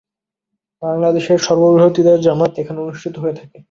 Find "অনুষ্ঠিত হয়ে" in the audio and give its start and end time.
2.81-3.37